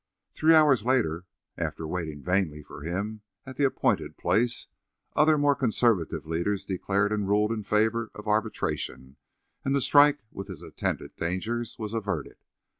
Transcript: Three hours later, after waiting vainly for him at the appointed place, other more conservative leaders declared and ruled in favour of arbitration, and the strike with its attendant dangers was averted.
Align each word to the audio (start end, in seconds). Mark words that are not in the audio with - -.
Three 0.33 0.55
hours 0.55 0.83
later, 0.83 1.25
after 1.59 1.85
waiting 1.85 2.23
vainly 2.23 2.63
for 2.63 2.81
him 2.81 3.21
at 3.45 3.57
the 3.57 3.65
appointed 3.65 4.17
place, 4.17 4.65
other 5.15 5.37
more 5.37 5.55
conservative 5.55 6.25
leaders 6.25 6.65
declared 6.65 7.11
and 7.11 7.29
ruled 7.29 7.51
in 7.51 7.61
favour 7.61 8.09
of 8.15 8.27
arbitration, 8.27 9.17
and 9.63 9.75
the 9.75 9.79
strike 9.81 10.23
with 10.31 10.49
its 10.49 10.63
attendant 10.63 11.17
dangers 11.17 11.77
was 11.77 11.93
averted. 11.93 12.37